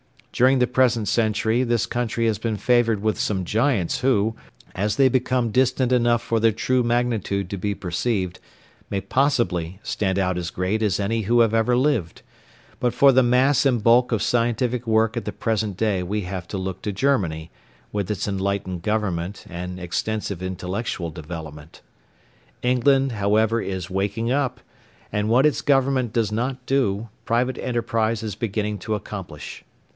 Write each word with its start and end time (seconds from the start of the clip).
During 0.33 0.57
the 0.57 0.65
present 0.65 1.07
century 1.07 1.63
this 1.63 1.85
country 1.85 2.25
has 2.25 2.39
been 2.39 2.57
favoured 2.57 3.03
with 3.03 3.19
some 3.19 3.45
giants 3.45 3.99
who, 3.99 4.35
as 4.73 4.95
they 4.95 5.07
become 5.09 5.51
distant 5.51 5.91
enough 5.91 6.23
for 6.23 6.39
their 6.39 6.53
true 6.53 6.81
magnitude 6.81 7.51
to 7.51 7.57
be 7.57 7.75
perceived, 7.75 8.39
may 8.89 8.99
possibly 9.01 9.79
stand 9.83 10.17
out 10.17 10.39
as 10.39 10.49
great 10.49 10.81
as 10.81 10.99
any 10.99 11.23
who 11.23 11.41
have 11.41 11.53
ever 11.53 11.77
lived; 11.77 12.23
but 12.79 12.95
for 12.95 13.11
the 13.11 13.21
mass 13.21 13.63
and 13.63 13.83
bulk 13.83 14.11
of 14.11 14.23
scientific 14.23 14.87
work 14.87 15.15
at 15.15 15.25
the 15.25 15.31
present 15.31 15.77
day 15.77 16.01
we 16.01 16.21
have 16.21 16.47
to 16.47 16.57
look 16.57 16.81
to 16.81 16.91
Germany, 16.91 17.51
with 17.91 18.09
its 18.09 18.27
enlightened 18.27 18.81
Government 18.81 19.45
and 19.47 19.79
extensive 19.79 20.41
intellectual 20.41 21.11
development. 21.11 21.81
England, 22.63 23.11
however, 23.11 23.61
is 23.61 23.91
waking 23.91 24.31
up, 24.31 24.61
and 25.11 25.29
what 25.29 25.45
its 25.45 25.61
Government 25.61 26.11
does 26.11 26.31
not 26.31 26.65
do, 26.65 27.09
private 27.25 27.59
enterprise 27.59 28.23
is 28.23 28.33
beginning 28.33 28.79
to 28.79 28.95
accomplish. 28.95 29.63